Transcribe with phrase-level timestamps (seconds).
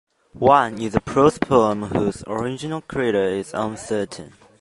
[0.33, 4.33] One is a prose poem whose original creator is uncertain.